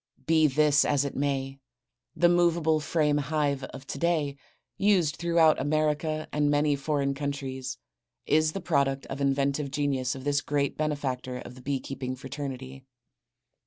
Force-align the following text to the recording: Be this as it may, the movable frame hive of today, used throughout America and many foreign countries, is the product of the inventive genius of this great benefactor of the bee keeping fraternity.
Be 0.25 0.47
this 0.47 0.83
as 0.83 1.05
it 1.05 1.15
may, 1.15 1.59
the 2.15 2.27
movable 2.27 2.79
frame 2.79 3.19
hive 3.19 3.63
of 3.65 3.85
today, 3.85 4.35
used 4.75 5.15
throughout 5.17 5.61
America 5.61 6.27
and 6.33 6.49
many 6.49 6.75
foreign 6.75 7.13
countries, 7.13 7.77
is 8.25 8.53
the 8.53 8.61
product 8.61 9.05
of 9.11 9.19
the 9.19 9.25
inventive 9.25 9.69
genius 9.69 10.15
of 10.15 10.23
this 10.23 10.41
great 10.41 10.75
benefactor 10.75 11.37
of 11.37 11.53
the 11.53 11.61
bee 11.61 11.79
keeping 11.79 12.15
fraternity. 12.15 12.83